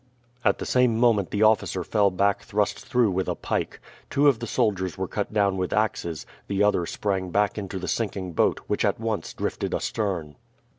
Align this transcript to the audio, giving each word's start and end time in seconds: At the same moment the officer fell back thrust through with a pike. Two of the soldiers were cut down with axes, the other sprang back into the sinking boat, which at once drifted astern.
At 0.43 0.57
the 0.57 0.65
same 0.65 0.97
moment 0.97 1.29
the 1.29 1.43
officer 1.43 1.83
fell 1.83 2.09
back 2.09 2.41
thrust 2.41 2.79
through 2.87 3.11
with 3.11 3.29
a 3.29 3.35
pike. 3.35 3.79
Two 4.09 4.27
of 4.27 4.39
the 4.39 4.47
soldiers 4.47 4.97
were 4.97 5.07
cut 5.07 5.31
down 5.31 5.57
with 5.57 5.73
axes, 5.73 6.25
the 6.47 6.63
other 6.63 6.87
sprang 6.87 7.29
back 7.29 7.55
into 7.55 7.77
the 7.77 7.87
sinking 7.87 8.33
boat, 8.33 8.61
which 8.65 8.83
at 8.83 8.99
once 8.99 9.31
drifted 9.31 9.75
astern. 9.75 10.37